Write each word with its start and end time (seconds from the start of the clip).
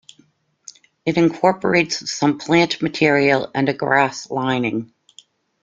It 1.05 1.15
incorporates 1.19 2.11
some 2.11 2.39
plant 2.39 2.81
material 2.81 3.51
and 3.53 3.69
a 3.69 3.73
grass 3.75 4.31
lining. 4.31 4.91